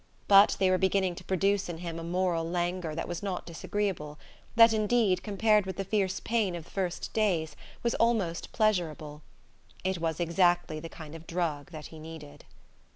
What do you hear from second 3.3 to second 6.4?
disagreeable, that, indeed, compared with the fierce